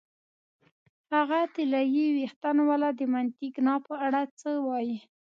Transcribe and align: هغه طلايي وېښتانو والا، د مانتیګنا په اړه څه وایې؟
هغه 1.15 1.39
طلايي 1.55 2.05
وېښتانو 2.15 2.61
والا، 2.69 2.89
د 2.99 3.01
مانتیګنا 3.13 3.75
په 3.87 3.93
اړه 4.05 4.21
څه 4.39 4.49
وایې؟ 4.67 4.99